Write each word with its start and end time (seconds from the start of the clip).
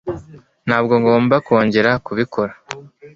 ntabwo 0.67 0.93
ngomba 1.01 1.35
kongera 1.47 1.91
kubikora 2.05 2.53